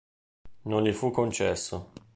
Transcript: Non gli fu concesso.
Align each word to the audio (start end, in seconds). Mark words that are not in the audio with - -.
Non 0.63 0.81
gli 0.81 0.93
fu 0.93 1.11
concesso. 1.11 1.91